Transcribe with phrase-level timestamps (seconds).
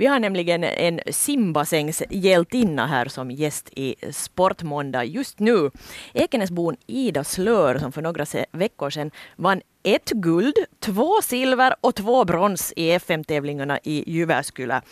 [0.00, 5.70] Vi har nämligen en simbassängshjältinna här som gäst i Sportmåndag just nu.
[6.12, 12.24] Ekenäsbon Ida Slör som för några veckor sedan vann ett guld, två silver och två
[12.24, 14.82] brons i FM-tävlingarna i Jyväskylä.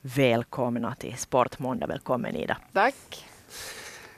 [0.00, 1.86] Välkomna till Sportmåndag.
[1.86, 2.56] Välkommen Ida.
[2.72, 3.26] Tack.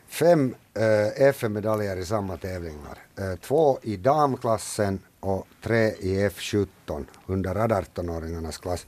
[0.09, 2.99] Fem eh, FM-medaljer i samma tävlingar.
[3.19, 6.67] Eh, två i damklassen och tre i F17
[7.27, 8.87] under 18-åringarnas klass.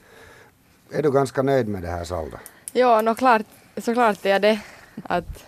[0.94, 2.40] Är du ganska nöjd med det här Salda?
[2.72, 3.42] Ja, no, klart,
[3.76, 4.60] såklart är jag det.
[5.02, 5.44] Att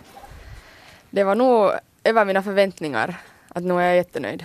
[1.11, 1.71] det var nog
[2.05, 3.21] över mina förväntningar.
[3.49, 4.45] Att nu är jag jättenöjd.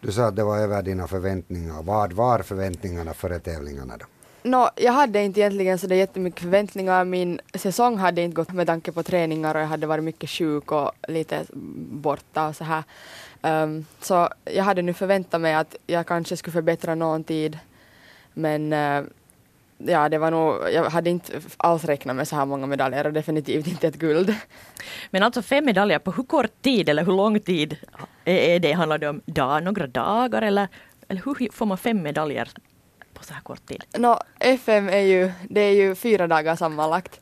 [0.00, 1.82] Du sa att det var över dina förväntningar.
[1.82, 4.06] Vad var förväntningarna före tävlingarna då?
[4.42, 7.04] No, jag hade inte egentligen så det jättemycket förväntningar.
[7.04, 10.72] Min säsong hade inte gått med tanke på träningar och jag hade varit mycket sjuk
[10.72, 11.44] och lite
[11.90, 12.82] borta och så här.
[13.42, 17.58] Um, så jag hade nu förväntat mig att jag kanske skulle förbättra någon tid.
[18.34, 19.04] Men uh,
[19.78, 23.12] ja, det var nog, jag hade inte alls räknat med så här många medaljer och
[23.12, 24.34] definitivt inte ett guld.
[25.10, 27.76] Men alltså fem medaljer på hur kort tid eller hur lång tid
[28.24, 28.72] är det?
[28.72, 30.68] Handlar det om dag, några dagar eller,
[31.08, 32.48] eller hur får man fem medaljer
[33.14, 33.84] på så här kort tid?
[33.98, 37.20] No, FM är ju, det är ju fyra dagar sammanlagt.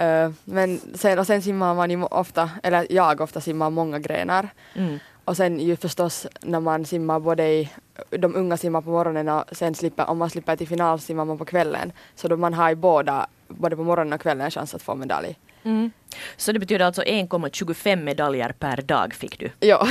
[0.00, 4.48] Uh, men sen, och sen simmar man ju ofta, eller jag ofta simmar många grenar.
[4.74, 4.98] Mm.
[5.24, 7.70] Och sen ju förstås när man simmar både i,
[8.10, 11.38] de unga simmar på morgonen och sen slipper, om man slipper till final simmar man
[11.38, 11.92] på kvällen.
[12.14, 15.38] Så då man har ju båda, både på morgonen och kvällen, chans att få medalj.
[15.62, 15.90] Mm.
[16.36, 19.50] Så det betyder alltså 1,25 medaljer per dag fick du?
[19.60, 19.86] Ja.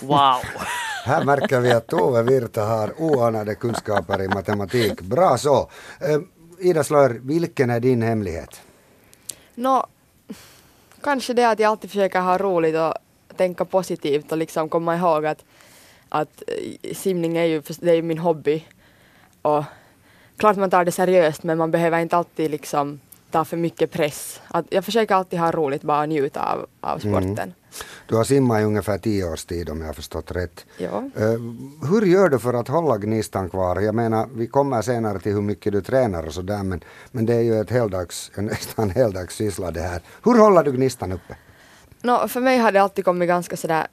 [0.00, 0.40] Wow!
[1.04, 5.00] Här märker vi att Tove Virta har oanade kunskaper i matematik.
[5.00, 5.70] Bra så!
[6.00, 6.20] Eh,
[6.58, 8.60] Ida Slör, vilken är din hemlighet?
[9.54, 9.86] Nå,
[11.02, 12.94] kanske det att jag alltid försöker ha roligt och
[13.36, 15.44] tänka positivt och liksom komma ihåg att,
[16.08, 18.64] att eh, simning är ju, det är ju min hobby.
[19.42, 19.64] Och
[20.36, 24.40] klart man tar det seriöst men man behöver inte alltid liksom ta för mycket press.
[24.48, 27.12] Att jag försöker alltid ha roligt, bara njuta av, av mm.
[27.12, 27.42] sporten.
[27.42, 27.54] Mm.
[28.06, 30.66] Du har simmat i ungefär tio års tid om jag har förstått rätt.
[30.78, 31.10] Ja.
[31.20, 31.38] Uh,
[31.90, 33.80] hur gör du för att hålla gnistan kvar?
[33.80, 37.34] Jag menar, vi kommer senare till hur mycket du tränar och sådär men, men det
[37.34, 40.02] är ju ett heldags, nästan heldagssyssla det här.
[40.24, 41.36] Hur håller du gnistan uppe?
[42.02, 43.86] No, för mig har det alltid kommit ganska sådär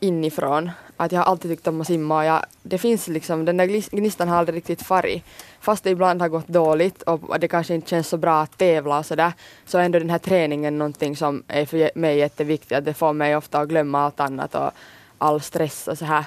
[0.00, 0.70] inifrån.
[0.96, 3.96] Att jag har alltid tyckt om att simma och jag, det finns liksom, den där
[3.96, 5.24] gnistan har aldrig riktigt farit.
[5.60, 8.98] Fast det ibland har gått dåligt och det kanske inte känns så bra att tävla
[8.98, 9.32] och sådär,
[9.66, 12.78] så är ändå den här träningen någonting som är för mig jätteviktigt.
[12.78, 14.70] Att det får mig ofta att glömma allt annat och
[15.18, 16.24] all stress och så här.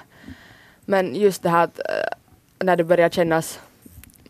[0.85, 2.17] Men just det här att eh,
[2.65, 3.59] när det börjar kännas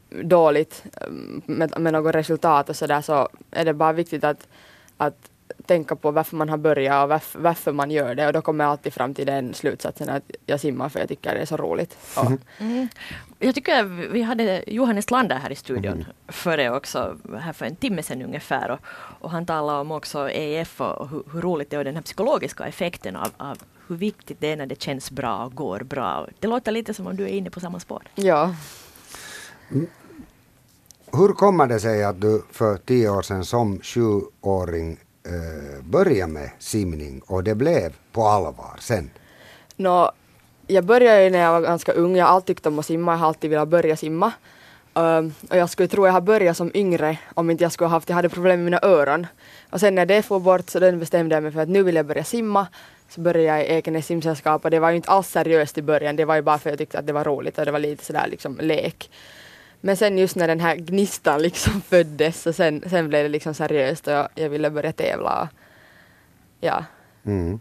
[0.10, 4.48] dåligt mm, med, med något resultat och sådär så är det bara viktigt att,
[4.98, 5.30] att
[5.66, 8.64] tänka på varför man har börjat och varför, varför, man gör det och då kommer
[8.64, 11.58] jag alltid fram till den slutsatsen att jag simmar för jag tycker det är så
[11.58, 11.98] roligt.
[12.18, 12.40] Mm.
[12.60, 12.88] Mm.
[13.40, 16.06] Jag tycker vi hade Johannes Lander här i studion mm.
[16.28, 18.80] före också, här för en timme sedan ungefär och,
[19.20, 22.02] och han talade om också EF och hur, hur, roligt det är och den här
[22.02, 23.58] psykologiska effekten av, av
[23.88, 26.28] hur viktigt det är när det känns bra och går bra.
[26.40, 28.04] Det låter lite som om du är inne på samma spår.
[28.16, 28.56] Ja.
[29.72, 29.88] Mm.
[31.12, 36.50] Hur kommer det sig att du för tio år sedan som sjuåring eh, börja med
[36.60, 39.10] simning och det blev på allvar sen?
[39.76, 40.12] Nå,
[40.68, 42.16] jag började ju när jag var ganska ung.
[42.16, 43.12] Jag har alltid tyckt om att simma.
[43.12, 44.32] Jag har alltid velat börja simma.
[44.98, 47.88] Um, och jag skulle tro att jag har börjat som yngre om inte jag skulle
[47.88, 49.28] ha haft, jag hade problem med mina öron.
[49.70, 51.96] Och sen när det får bort så den bestämde jag mig för att nu vill
[51.96, 52.68] jag börja simma.
[53.10, 56.16] Så började jag i Ekenäs simsällskap och det var ju inte alls seriöst i början.
[56.16, 57.80] Det var ju bara för att jag tyckte att det var roligt och det var
[57.80, 59.10] lite sådär liksom lek.
[59.86, 63.54] Men sen just när den här gnistan liksom föddes så sen, sen blev det liksom
[63.54, 65.50] seriöst och jag, jag ville börja tävla.
[66.60, 66.86] Ja.
[67.26, 67.60] Mm.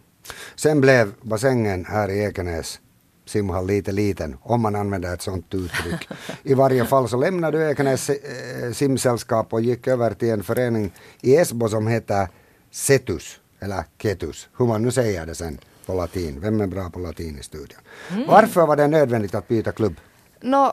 [0.54, 2.80] Sen blev bassängen här i Ekenäs
[3.26, 6.08] simhall lite liten, om man använder ett sådant uttryck.
[6.42, 10.92] I varje fall så lämnade du Ekenäs eh, simsällskap och gick över till en förening
[11.20, 12.28] i Esbo som heter
[12.70, 16.40] Cetus, eller Ketus, hur man nu säger det sen på latin.
[16.40, 17.78] Vem är bra på latin i studion?
[18.10, 18.26] Mm.
[18.26, 19.94] Varför var det nödvändigt att byta klubb?
[20.40, 20.72] No,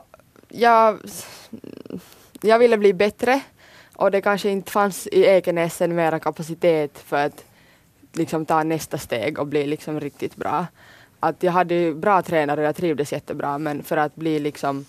[0.52, 1.00] jag,
[2.40, 3.40] jag ville bli bättre
[3.96, 7.44] och det kanske inte fanns i Ekenäsen mera kapacitet för att
[8.12, 10.66] liksom ta nästa steg och bli liksom riktigt bra.
[11.20, 14.84] Att jag hade bra tränare och jag trivdes jättebra men för att bli liksom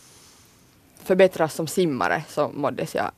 [1.03, 3.11] förbättras som simmare så måddes jag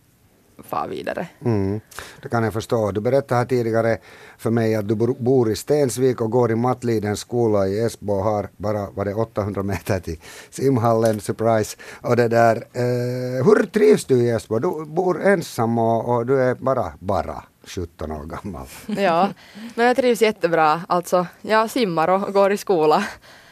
[0.63, 1.27] far vidare.
[1.45, 1.79] Mm,
[2.21, 2.91] det kan jag förstå.
[2.91, 3.97] Du berättade här tidigare
[4.37, 8.23] för mig att du bor i Stensvik och går i Mattlidens skola i Esbo och
[8.23, 10.19] har bara var det 800 meter till
[10.49, 11.77] simhallen, surprise.
[12.01, 14.59] Och det där, eh, hur trivs du i Esbo?
[14.59, 18.67] Du bor ensam och, och du är bara, bara 17 år gammal.
[18.85, 19.29] ja,
[19.75, 20.81] men jag trivs jättebra.
[20.87, 23.05] Alltså, jag simmar och går i skola.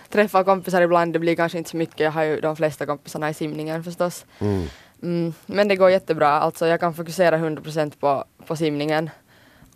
[0.10, 2.00] Träffar kompisar ibland, det blir kanske inte så mycket.
[2.00, 4.26] Jag har ju de flesta kompisarna i simningen förstås.
[4.40, 4.68] Mm.
[5.04, 9.10] Mm, men det går jättebra, alltså jag kan fokusera 100% på, på simningen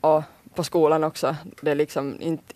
[0.02, 0.24] och
[0.56, 1.36] på skolan också.
[1.62, 2.54] Det är liksom inte,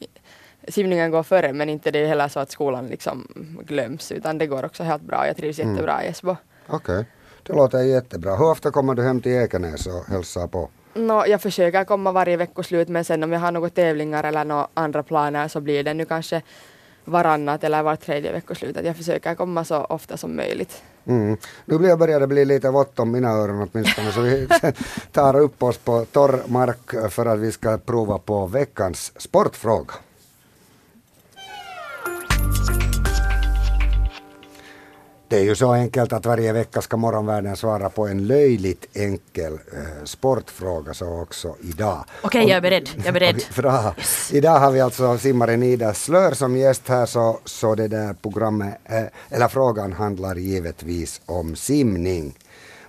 [0.67, 3.27] simningen går före men inte det är heller så att skolan liksom
[3.67, 5.27] glöms utan det går också helt bra.
[5.27, 5.71] Jag trivs Mm.
[5.71, 6.35] jättebra i Esbo.
[6.67, 7.05] Okej,
[7.43, 8.35] det låter jättebra.
[8.35, 10.69] Hur ofta kommer du hem till Ekenäs och hälsar på?
[10.93, 14.67] Nå, jag försöker komma varje veckoslut men sen om jag har några tävlingar eller några
[14.73, 16.41] andra planer så blir det nu kanske
[17.11, 18.77] varannat eller var tredje veckoslut.
[18.77, 20.83] Att jag försöker komma så ofta som möjligt.
[21.05, 21.37] Mm.
[21.65, 24.47] Nu blir- börjar det bli lite vått om mina öron åtminstone så vi
[25.11, 29.93] tar upp oss på torr mark för att vi ska prova på veckans sportfråga.
[35.31, 39.53] Det är ju så enkelt att varje vecka ska morgonvärlden svara på en löjligt enkel
[39.53, 42.05] eh, sportfråga så också idag.
[42.21, 42.89] Okej, jag är beredd.
[42.97, 43.43] Jag är beredd.
[43.55, 43.95] Bra.
[44.31, 48.77] Idag har vi alltså simmaren Ida Slör som gäst här så, så det där programmet,
[48.85, 52.37] eh, eller frågan handlar givetvis om simning.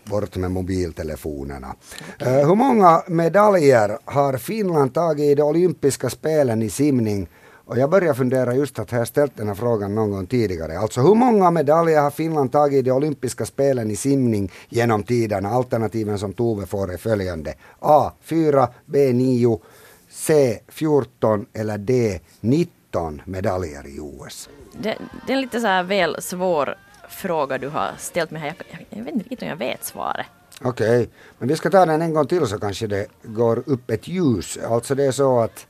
[0.04, 1.74] Bort med mobiltelefonerna.
[2.18, 7.28] Eh, hur många medaljer har Finland tagit i de olympiska spelen i simning?
[7.64, 10.78] Och jag börjar fundera just att jag har ställt den här frågan någon gång tidigare.
[10.78, 15.48] Alltså hur många medaljer har Finland tagit i de olympiska spelen i simning genom tiderna?
[15.48, 17.54] Alternativen som Tove får är följande.
[17.78, 18.12] A.
[18.22, 19.12] 4, B.
[19.12, 19.60] 9,
[20.10, 20.58] C.
[20.68, 22.20] 14 eller D.
[22.40, 24.48] 19 medaljer i OS.
[24.72, 26.74] Det, det är en lite så här väl svår
[27.08, 28.54] fråga du har ställt mig här.
[28.58, 30.26] Jag, jag, jag vet inte riktigt om jag vet svaret.
[30.64, 34.08] Okej, men vi ska ta den en gång till så kanske det går upp ett
[34.08, 34.58] ljus.
[34.68, 35.66] Alltså det är så att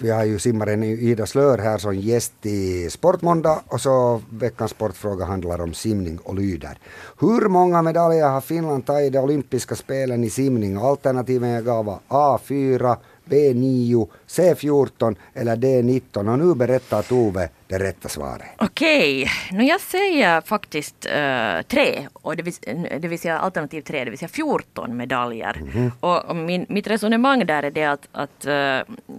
[0.00, 5.24] vi har ju simmaren Ida Slör här som gäst i Sportmåndag och så veckans sportfråga
[5.24, 6.78] handlar om simning och lyder.
[7.20, 10.76] Hur många medaljer har Finland tagit i de olympiska spelen i simning?
[10.76, 12.96] Alternativen jag gav var A4,
[13.28, 18.46] B9, C14 eller D19 och nu berättar Tove det rätta svaret.
[18.58, 22.54] Okej, nu jag säger faktiskt eh, tre, och det, vill,
[23.00, 25.62] det vill säga alternativ tre, det vill säga 14 medaljer.
[26.00, 28.54] Och, och min, mitt resonemang där är det att, att eh,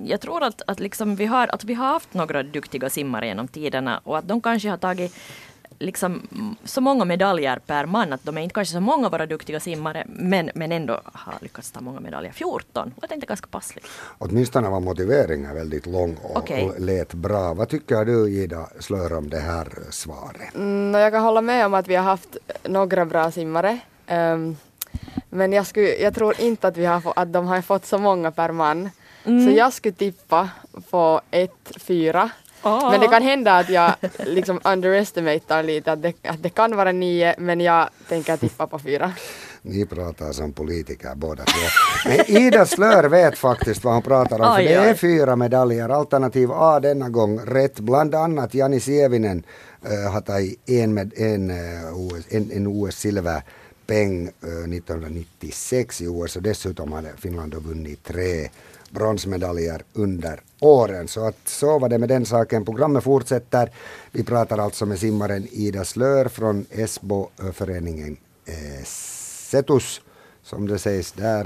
[0.06, 3.48] jag tror att, att, liksom vi har, att vi har haft några duktiga simmare genom
[3.48, 5.16] tiderna och att de kanske har tagit
[5.80, 9.26] liksom mm, så många medaljer per man att de är inte kanske så många våra
[9.26, 12.32] duktiga simmare men, men ändå har lyckats ta många medaljer.
[12.32, 13.86] 14, och jag tänkte ganska passligt.
[14.18, 16.70] Åtminstone var motiveringen väldigt lång och, Okej.
[16.70, 17.54] och lät bra.
[17.54, 20.56] Vad tycker du Ida Slör om det här svaret?
[20.56, 23.80] Mm, jag kan hålla med om att vi har haft några bra simmare.
[24.08, 24.58] Ehm,
[25.30, 27.98] men jag, skulle, jag tror inte att, vi har få, att de har fått så
[27.98, 28.90] många per man.
[29.24, 30.50] Så jag skulle tippa
[30.90, 32.30] på 1-4.
[32.62, 32.92] Ah.
[32.92, 36.92] Men det kan hända att jag liksom underestimatar lite, att det, att det kan vara
[36.92, 39.12] 9 men jag tänker tippa på 4.
[39.62, 41.60] Ni pratar som politiker båda två.
[42.10, 44.46] Men Ida Slör vet faktiskt vad hon pratar om.
[44.46, 45.90] För Aj, det är fyra medaljer.
[45.90, 47.80] Alternativ A denna gång rätt.
[47.80, 49.44] Bland annat Jani Sievinen
[49.86, 51.58] eh, har tagit en, med, en, eh,
[52.30, 53.44] en, en OS-silverpeng
[53.90, 58.50] peng eh, 1996 i OS och dessutom hade Finland då vunnit tre
[58.90, 61.08] bronsmedaljer under åren.
[61.08, 62.66] Så att så var det med den saken.
[62.66, 63.72] Programmet fortsätter.
[64.12, 70.02] Vi pratar alltså med simmaren Ida Slör från Esbo-föreningen eh, Setus,
[70.44, 71.46] som det sägs där.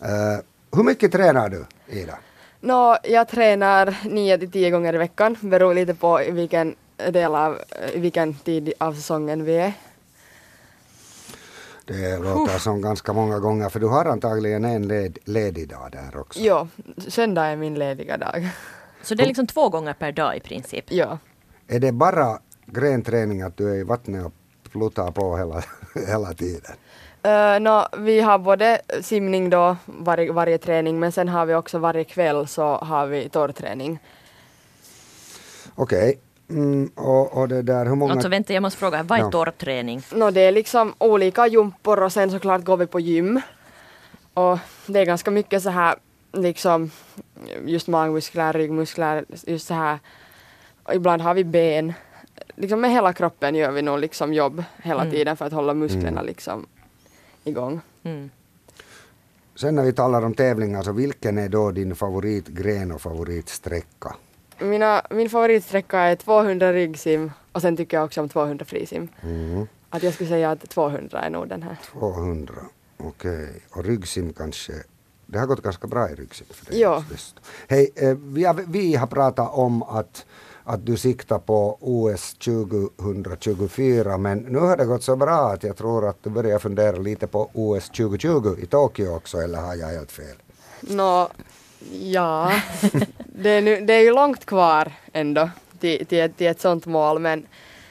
[0.00, 0.38] Eh,
[0.72, 2.18] hur mycket tränar du, Ida?
[2.60, 7.34] No, jag tränar 9 till 10 gånger i veckan, beror lite på i vilken del
[7.34, 7.58] av,
[7.94, 9.72] i vilken tid av säsongen vi är.
[11.86, 16.20] Det låter som ganska många gånger, för du har antagligen en led, ledig dag där
[16.20, 16.40] också.
[16.42, 16.68] Jo,
[17.08, 18.48] söndag är min lediga dag.
[19.02, 20.84] Så det är liksom två gånger per dag i princip.
[20.88, 21.18] Ja.
[21.66, 24.32] Är det bara grenträning att du är i vattnet och
[24.72, 25.62] pluttar på hela,
[26.08, 26.74] hela tiden?
[27.26, 31.78] Uh, nå, vi har både simning då varje, varje träning men sen har vi också
[31.78, 33.98] varje kväll så har vi torrträning.
[35.74, 36.20] Okej.
[36.48, 38.12] Mm, och, och det där, hur många...
[38.12, 39.30] Alltså vänta, jag måste fråga, vad är Ja.
[39.30, 40.02] torrträning?
[40.14, 43.40] Nå, det är liksom olika jumpor och sen såklart går vi på gym.
[44.34, 45.94] Och det är ganska mycket så här
[46.32, 46.90] liksom
[47.64, 49.98] just magmuskler, ryggmuskler, just så här.
[50.82, 51.92] Och ibland har vi ben.
[52.56, 55.12] Liksom med hela kroppen gör vi nog liksom jobb hela Mm.
[55.14, 56.26] tiden för att hålla musklerna Mm.
[56.26, 56.66] liksom
[57.44, 57.80] igång.
[58.02, 58.30] Mm.
[59.54, 64.14] Sen när vi talar om tävlingar, så vilken är då din favoritgren och favoritsträcka?
[64.58, 69.08] Mina, min favoritsträcka är 200 ryggsim och sen tycker jag också om 200 frisim.
[69.22, 69.66] Mm.
[69.90, 71.76] Att jag skulle säga att 200 är nog den här.
[71.92, 72.54] 200,
[72.96, 73.62] okej.
[73.70, 74.72] Och ryggsim kanske,
[75.26, 76.80] det har gått ganska bra i ryggsim för dig.
[76.80, 77.04] Ja.
[77.68, 80.26] Hej, eh, vi har, vi har pratat om att,
[80.64, 85.76] att du siktar på OS 2024 men nu har det gått så bra att jag
[85.76, 89.88] tror att du börjar fundera lite på OS 2020 i Tokyo också eller har jag
[89.88, 90.36] helt fel?
[90.80, 91.28] Nå,
[91.92, 92.52] ja.
[93.42, 95.50] det, är nu, det är ju långt kvar ändå
[95.80, 97.46] till, till, ett, till ett sånt mål men,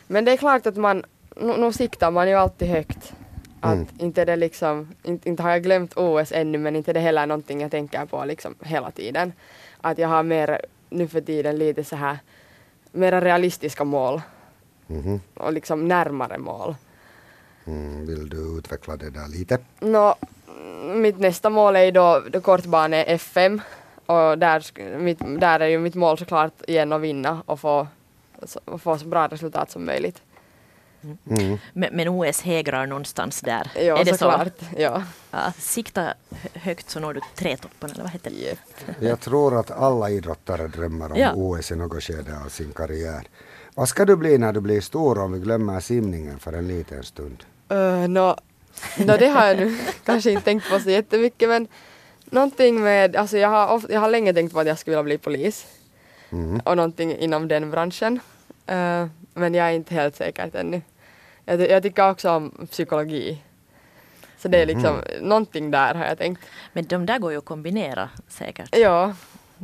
[0.07, 1.03] men det är klart att man,
[1.35, 3.13] nu, nu siktar man ju alltid högt.
[3.59, 3.87] Att Mm.
[3.97, 6.99] inte är det liksom, inte, inte har jag glömt OS ännu men inte är det
[6.99, 9.33] heller någonting jag tänker på liksom hela tiden.
[9.81, 12.17] Att jag har mer nu för tiden lite så här
[12.91, 14.21] mera realistiska mål
[14.87, 15.19] Mhm.
[15.33, 16.75] och liksom närmare mål.
[17.65, 19.57] Mm, vill du utveckla det där lite?
[19.81, 23.61] Mm, mitt nästa mål är då, då kortbane FM
[24.05, 27.87] och där, mitt, där är ju mitt mål såklart igen att vinna och få,
[28.43, 30.21] så, och få så bra resultat som möjligt.
[31.29, 31.57] Mm.
[31.73, 33.71] Men, men OS hägrar någonstans där.
[33.75, 34.17] Ja, är det så?
[34.17, 34.53] såklart.
[34.77, 35.03] Ja.
[35.31, 38.35] Ja, sikta hö- högt så når du trätoppen, eller vad heter det?
[38.35, 38.57] Yep.
[38.99, 41.31] Jag tror att alla idrottare drömmer om Ja.
[41.35, 43.27] OS i något skede av sin karriär.
[43.75, 47.03] Vad ska du bli när du blir stor om vi glömmer simningen för en liten
[47.03, 47.43] stund?
[47.71, 48.37] Uh, nå,
[48.97, 51.67] nå, det har jag nu kanske inte tänkt på så jättemycket men
[52.25, 55.03] någonting med, alltså jag har, of, jag har länge tänkt på att jag skulle vilja
[55.03, 55.67] bli polis
[56.31, 56.59] Mm.
[56.65, 58.19] och någonting inom den branschen.
[58.65, 60.81] Eh, men jag är inte helt säker ännu.
[61.45, 63.41] Jag, jag tycker också om psykologi.
[64.37, 66.41] Så det är liksom, någonting där har jag tänkt.
[66.73, 68.75] Men de där går ju att kombinera säkert.
[68.77, 69.13] Ja,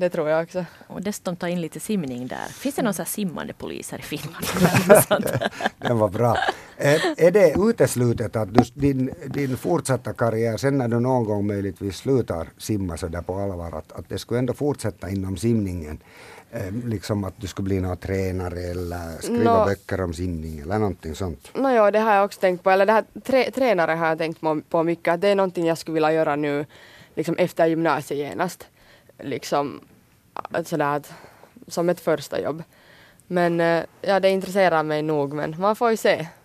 [0.01, 0.65] det tror jag också.
[0.88, 2.46] Och dessutom ta in lite simning där.
[2.50, 4.46] Finns det någon sån här simmande polis här i Finland?
[4.55, 5.51] Eller något sånt?
[5.77, 6.38] Den var bra.
[6.77, 11.48] Är, är det uteslutet att du, din, din fortsatta karriär, sen när du någon gång
[11.48, 16.00] möjligtvis slutar simma så där på allvar, att, att det skulle ändå fortsätta inom simningen?
[16.51, 19.65] Eh, liksom att du skulle bli någon tränare eller skriva Nå.
[19.65, 21.51] böcker om simning eller någonting sånt.
[21.53, 22.70] No, ja, det har jag också tänkt på.
[22.70, 25.13] Eller det här trä, tränare har jag tänkt på, på mycket.
[25.13, 26.65] Att det är någonting jag skulle vilja göra nu
[27.15, 28.67] liksom efter gymnasiet genast.
[29.20, 29.81] Liksom
[30.68, 31.14] sådär att,
[31.68, 32.64] som ett första jobb.
[33.28, 36.28] Men eh, ja, det intresserar mig nog men man får ju se.